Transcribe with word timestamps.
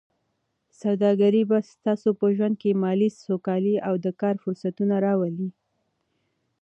سوداګري 0.81 1.41
به 1.49 1.57
ستاسو 1.71 2.09
په 2.19 2.27
ژوند 2.35 2.55
کې 2.61 2.79
مالي 2.83 3.09
سوکالي 3.25 3.75
او 3.87 3.93
د 4.05 4.07
کار 4.21 4.35
فرصتونه 4.43 4.95
راولي. 5.05 5.49